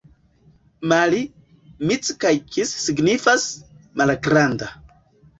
Mali, 0.91 1.17
mic 1.91 2.09
kaj 2.25 2.31
kis 2.55 2.71
signifas: 2.85 3.45
malgranda. 4.03 4.71